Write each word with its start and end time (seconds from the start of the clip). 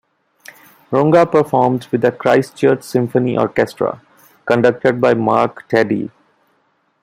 Runga 0.91 1.29
performed 1.31 1.85
with 1.91 2.01
the 2.01 2.11
Christchurch 2.11 2.81
Symphony 2.81 3.37
Orchestra, 3.37 4.01
conducted 4.47 4.99
by 4.99 5.13
Marc 5.13 5.69
Taddei. 5.69 6.09